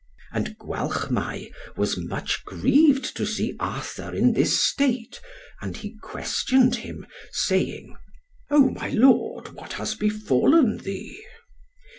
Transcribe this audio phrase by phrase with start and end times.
[0.31, 5.21] And Gwalchmai was much grieved to see Arthur in this state;
[5.61, 7.95] and he questioned him, saying,
[8.49, 9.49] "Oh my Lord!
[9.49, 11.21] what has befallen thee?"